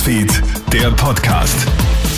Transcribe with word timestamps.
Newsfeed, 0.00 0.42
der 0.72 0.90
Podcast. 0.92 1.66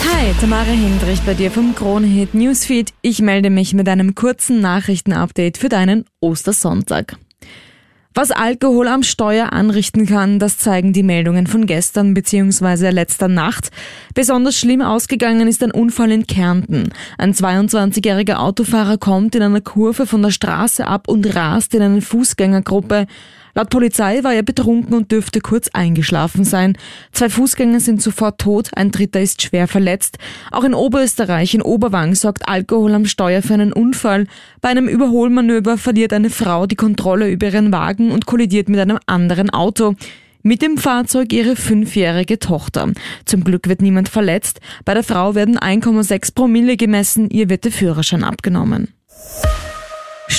Hi, 0.09 0.33
Tamara 0.39 0.63
Hendrich 0.63 1.19
bei 1.25 1.33
dir 1.33 1.51
vom 1.51 1.75
Kronehit 1.75 2.33
Newsfeed. 2.33 2.93
Ich 3.01 3.19
melde 3.21 3.49
mich 3.49 3.73
mit 3.73 3.89
einem 3.89 4.15
kurzen 4.15 4.61
Nachrichtenupdate 4.61 5.57
für 5.57 5.67
deinen 5.67 6.05
Ostersonntag. 6.21 7.17
Was 8.13 8.31
Alkohol 8.31 8.87
am 8.87 9.03
Steuer 9.03 9.51
anrichten 9.51 10.05
kann, 10.05 10.39
das 10.39 10.57
zeigen 10.59 10.93
die 10.93 11.03
Meldungen 11.03 11.45
von 11.45 11.65
gestern 11.65 12.13
bzw. 12.13 12.89
letzter 12.91 13.27
Nacht. 13.27 13.69
Besonders 14.13 14.57
schlimm 14.57 14.81
ausgegangen 14.81 15.49
ist 15.49 15.61
ein 15.61 15.71
Unfall 15.71 16.11
in 16.11 16.25
Kärnten. 16.25 16.93
Ein 17.17 17.33
22-jähriger 17.33 18.35
Autofahrer 18.35 18.97
kommt 18.97 19.35
in 19.35 19.41
einer 19.41 19.59
Kurve 19.59 20.07
von 20.07 20.21
der 20.21 20.31
Straße 20.31 20.87
ab 20.87 21.09
und 21.09 21.35
rast 21.35 21.75
in 21.75 21.81
eine 21.81 22.01
Fußgängergruppe. 22.01 23.07
Laut 23.55 23.69
Polizei 23.69 24.23
war 24.23 24.33
er 24.33 24.41
betrunken 24.41 24.95
und 24.95 25.11
dürfte 25.11 25.39
kurz 25.39 25.69
eingeschlafen 25.73 26.43
sein. 26.43 26.75
Zwei 27.11 27.29
Fußgänger 27.29 27.79
sind 27.79 28.01
sofort 28.01 28.41
tot, 28.41 28.69
ein 28.75 28.91
dritter 28.91 29.21
ist 29.21 29.43
schwer 29.43 29.67
verletzt. 29.67 30.17
Auch 30.51 30.63
in 30.63 30.73
Oberösterreich, 30.73 31.53
in 31.53 31.61
Oberwang, 31.61 32.15
sorgt 32.15 32.47
Alkohol 32.47 32.95
am 32.95 33.05
Steuer 33.05 33.43
für 33.43 33.53
einen 33.53 33.71
Unfall. 33.71 34.25
Bei 34.61 34.69
einem 34.69 34.87
Überholmanöver 34.87 35.77
verliert 35.77 36.13
eine 36.13 36.31
Frau 36.31 36.65
die 36.65 36.75
Kontrolle 36.75 37.29
über 37.29 37.47
ihren 37.47 37.71
Wagen 37.71 38.11
und 38.11 38.25
kollidiert 38.25 38.69
mit 38.69 38.79
einem 38.79 38.97
anderen 39.05 39.51
Auto. 39.51 39.95
Mit 40.41 40.61
dem 40.61 40.77
Fahrzeug 40.77 41.31
ihre 41.31 41.55
fünfjährige 41.55 42.37
Tochter. 42.39 42.91
Zum 43.23 43.43
Glück 43.45 43.69
wird 43.69 43.81
niemand 43.81 44.09
verletzt. 44.09 44.59
Bei 44.83 44.93
der 44.93 45.03
Frau 45.03 45.35
werden 45.35 45.57
1,6 45.57 46.33
Promille 46.33 46.75
gemessen, 46.75 47.29
ihr 47.29 47.49
wird 47.49 47.63
der 47.63 47.71
Führerschein 47.71 48.25
abgenommen. 48.25 48.89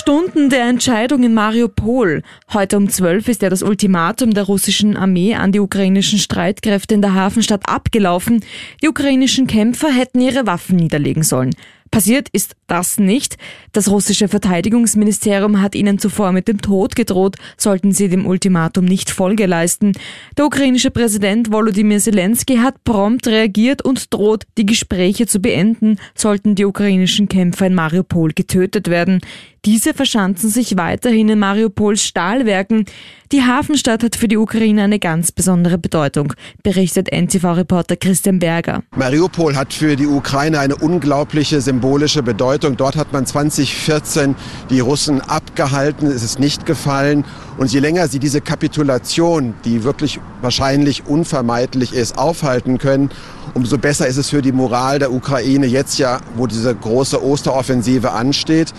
Stunden 0.04 0.50
der 0.50 0.68
Entscheidung 0.68 1.22
in 1.22 1.32
Mariupol. 1.32 2.20
Heute 2.52 2.76
um 2.76 2.90
12 2.90 3.26
ist 3.26 3.40
ja 3.40 3.48
das 3.48 3.62
Ultimatum 3.62 4.34
der 4.34 4.42
russischen 4.42 4.98
Armee 4.98 5.34
an 5.34 5.50
die 5.50 5.60
ukrainischen 5.60 6.18
Streitkräfte 6.18 6.92
in 6.92 7.00
der 7.00 7.14
Hafenstadt 7.14 7.66
abgelaufen. 7.66 8.44
Die 8.82 8.88
ukrainischen 8.90 9.46
Kämpfer 9.46 9.90
hätten 9.90 10.20
ihre 10.20 10.46
Waffen 10.46 10.76
niederlegen 10.76 11.22
sollen. 11.22 11.54
Passiert 11.90 12.28
ist 12.32 12.56
das 12.66 12.98
nicht. 12.98 13.38
Das 13.72 13.88
russische 13.88 14.28
Verteidigungsministerium 14.28 15.62
hat 15.62 15.74
ihnen 15.74 15.98
zuvor 15.98 16.32
mit 16.32 16.48
dem 16.48 16.60
Tod 16.60 16.96
gedroht, 16.96 17.36
sollten 17.56 17.92
sie 17.92 18.08
dem 18.08 18.26
Ultimatum 18.26 18.84
nicht 18.84 19.10
Folge 19.10 19.46
leisten. 19.46 19.92
Der 20.36 20.44
ukrainische 20.44 20.90
Präsident 20.90 21.50
Volodymyr 21.50 22.00
Zelensky 22.00 22.56
hat 22.56 22.82
prompt 22.84 23.26
reagiert 23.28 23.82
und 23.82 24.12
droht, 24.12 24.44
die 24.58 24.66
Gespräche 24.66 25.26
zu 25.26 25.38
beenden, 25.38 25.98
sollten 26.14 26.56
die 26.56 26.64
ukrainischen 26.66 27.28
Kämpfer 27.28 27.68
in 27.68 27.74
Mariupol 27.74 28.32
getötet 28.32 28.90
werden. 28.90 29.20
Diese 29.64 29.94
verschanzen 29.94 30.50
sich 30.50 30.76
weiterhin 30.76 31.30
in 31.30 31.38
Mariupols 31.38 32.04
Stahlwerken. 32.04 32.84
Die 33.32 33.42
Hafenstadt 33.42 34.04
hat 34.04 34.14
für 34.14 34.28
die 34.28 34.36
Ukraine 34.36 34.82
eine 34.82 34.98
ganz 34.98 35.32
besondere 35.32 35.78
Bedeutung, 35.78 36.34
berichtet 36.62 37.08
NTV-Reporter 37.10 37.96
Christian 37.96 38.38
Berger. 38.38 38.82
Mariupol 38.94 39.56
hat 39.56 39.72
für 39.72 39.96
die 39.96 40.06
Ukraine 40.06 40.58
eine 40.58 40.76
unglaubliche 40.76 41.62
symbolische 41.62 42.22
Bedeutung. 42.22 42.76
Dort 42.76 42.96
hat 42.96 43.12
man 43.14 43.24
2014 43.24 44.36
die 44.68 44.80
Russen 44.80 45.22
abgehalten, 45.22 46.08
es 46.08 46.22
ist 46.22 46.38
nicht 46.38 46.66
gefallen. 46.66 47.24
Und 47.56 47.72
je 47.72 47.80
länger 47.80 48.08
sie 48.08 48.18
diese 48.18 48.40
Kapitulation, 48.40 49.54
die 49.64 49.82
wirklich 49.82 50.20
wahrscheinlich 50.42 51.06
unvermeidlich 51.06 51.94
ist, 51.94 52.18
aufhalten 52.18 52.78
können, 52.78 53.10
umso 53.54 53.78
besser 53.78 54.06
ist 54.06 54.16
es 54.16 54.30
für 54.30 54.42
die 54.42 54.52
Moral 54.52 54.98
der 54.98 55.12
Ukraine 55.12 55.66
jetzt 55.66 55.98
ja, 55.98 56.20
wo 56.36 56.46
diese 56.46 56.74
große 56.74 57.22
Osteroffensive 57.22 58.12
ansteht. 58.12 58.72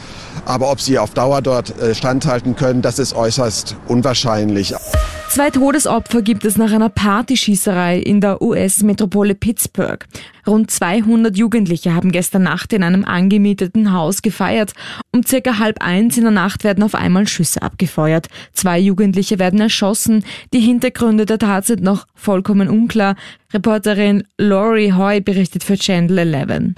Aber 0.45 0.67
ob 0.75 0.81
sie 0.81 0.99
auf 0.99 1.13
Dauer 1.13 1.41
dort 1.41 1.79
äh, 1.79 1.95
standhalten 1.95 2.57
können, 2.57 2.81
das 2.81 2.99
ist 2.99 3.15
äußerst 3.15 3.77
unwahrscheinlich. 3.87 4.73
Zwei 5.29 5.49
Todesopfer 5.49 6.21
gibt 6.21 6.43
es 6.43 6.57
nach 6.57 6.73
einer 6.73 6.89
Partyschießerei 6.89 7.97
in 7.99 8.19
der 8.19 8.41
US-Metropole 8.41 9.35
Pittsburgh. 9.35 10.05
Rund 10.47 10.69
200 10.69 11.35
Jugendliche 11.35 11.93
haben 11.93 12.11
gestern 12.11 12.43
Nacht 12.43 12.73
in 12.73 12.83
einem 12.83 13.05
angemieteten 13.05 13.91
Haus 13.91 14.21
gefeiert. 14.21 14.73
Um 15.11 15.23
circa 15.25 15.59
halb 15.59 15.81
eins 15.81 16.17
in 16.17 16.23
der 16.23 16.31
Nacht 16.31 16.63
werden 16.63 16.83
auf 16.83 16.95
einmal 16.95 17.27
Schüsse 17.27 17.61
abgefeuert. 17.61 18.27
Zwei 18.53 18.79
Jugendliche 18.79 19.39
werden 19.39 19.59
erschossen. 19.59 20.23
Die 20.53 20.59
Hintergründe 20.59 21.25
der 21.25 21.39
Tat 21.39 21.65
sind 21.65 21.81
noch 21.81 22.05
vollkommen 22.13 22.69
unklar. 22.69 23.15
Reporterin 23.55 24.23
Laurie 24.37 24.91
Hoy 24.91 25.21
berichtet 25.21 25.63
für 25.63 25.77
Channel 25.77 26.33
11. 26.33 26.73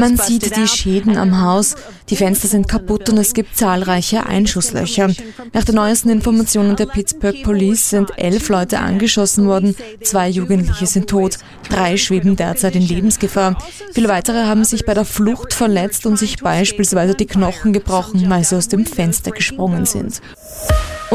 Man 0.00 0.16
sieht 0.16 0.56
die 0.56 0.66
Schäden 0.66 1.16
am 1.16 1.40
Haus. 1.40 1.76
Die 2.08 2.16
Fenster 2.16 2.48
sind 2.48 2.66
kaputt 2.66 3.08
und 3.08 3.16
es 3.18 3.32
gibt 3.32 3.56
zahlreiche 3.56 4.26
Einschusslöcher. 4.26 5.10
Nach 5.52 5.62
den 5.62 5.76
neuesten 5.76 6.08
Informationen 6.08 6.74
der 6.74 6.86
Pittsburgh 6.86 7.44
Police 7.44 7.90
sind 7.90 8.10
elf 8.16 8.48
Leute 8.48 8.80
angeschossen 8.80 9.46
worden. 9.46 9.76
Zwei 10.02 10.28
Jugendliche 10.28 10.86
sind 10.86 11.08
tot. 11.08 11.38
Drei 11.78 11.96
schweben 11.96 12.34
derzeit 12.34 12.74
in 12.74 12.82
Lebensgefahr. 12.82 13.56
Viele 13.92 14.08
weitere 14.08 14.46
haben 14.46 14.64
sich 14.64 14.84
bei 14.84 14.94
der 14.94 15.04
Flucht 15.04 15.54
verletzt 15.54 16.06
und 16.06 16.18
sich 16.18 16.38
beispielsweise 16.38 17.14
die 17.14 17.26
Knochen 17.26 17.72
gebrochen, 17.72 18.28
weil 18.28 18.42
sie 18.42 18.56
aus 18.56 18.66
dem 18.66 18.84
Fenster 18.84 19.30
gesprungen 19.30 19.86
sind. 19.86 20.20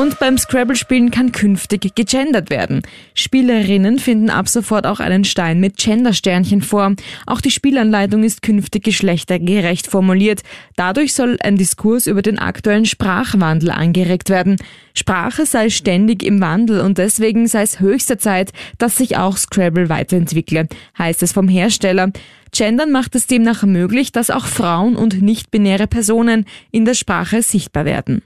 Und 0.03 0.19
beim 0.19 0.38
Scrabble-Spielen 0.38 1.12
kann 1.12 1.31
künftig 1.31 1.96
gegendert 1.96 2.50
werden. 2.50 2.81
Spielerinnen 3.14 4.00
finden 4.00 4.30
ab 4.30 4.50
sofort 4.50 4.86
auch 4.86 5.00
einen 5.00 5.24
Stein 5.24 5.62
mit 5.62 5.78
Gender-Sternchen 5.78 6.62
vor. 6.62 6.94
Auch 7.25 7.40
die 7.40 7.52
Spielanleitung 7.52 8.25
ist 8.25 8.42
künftig 8.42 8.84
geschlechtergerecht 8.84 9.88
formuliert. 9.88 10.44
Dadurch 10.75 11.13
soll 11.13 11.38
ein 11.42 11.56
Diskurs 11.56 12.06
über 12.06 12.22
den 12.22 12.38
aktuellen 12.38 12.84
Sprachwandel 12.84 13.72
angeregt 13.72 14.30
werden. 14.30 14.58
Sprache 14.94 15.46
sei 15.46 15.69
ständig 15.69 16.22
im 16.22 16.42
Wandel 16.42 16.81
und 16.81 16.97
deswegen 16.97 17.47
sei 17.47 17.62
es 17.62 17.80
höchste 17.80 18.18
Zeit, 18.18 18.52
dass 18.80 18.97
sich 18.97 19.16
auch 19.16 19.38
Scrabble 19.38 19.88
weiterentwickle, 19.88 20.68
heißt 20.97 21.24
es 21.24 21.31
vom 21.31 21.47
Hersteller. 21.47 22.12
Gendern 22.52 22.92
macht 22.92 23.16
es 23.16 23.28
demnach 23.28 23.63
möglich, 23.63 24.12
dass 24.12 24.31
auch 24.31 24.47
Frauen 24.47 24.97
und 24.97 25.22
nicht-binäre 25.22 25.88
Personen 25.88 26.44
in 26.72 26.84
der 26.84 26.94
Sprache 26.94 27.42
sichtbar 27.42 27.86
werden. 27.86 28.22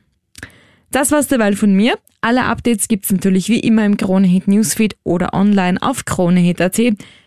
Das 0.97 1.11
war's 1.11 1.27
derweil 1.27 1.55
von 1.55 1.75
mir. 1.75 1.99
Alle 2.21 2.45
Updates 2.45 2.87
gibt's 2.87 3.11
natürlich 3.11 3.49
wie 3.49 3.59
immer 3.59 3.85
im 3.85 3.97
Kronehit 3.97 4.47
Newsfeed 4.47 4.97
oder 5.03 5.35
online 5.35 5.79
auf 5.79 6.05
kronehit.at. 6.05 6.81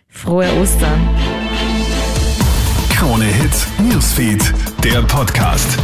Frohe 0.08 0.53
Ostern! 0.60 1.08
Kronehit 2.92 3.69
Newsfeed, 3.88 4.42
der 4.82 5.03
Podcast. 5.03 5.78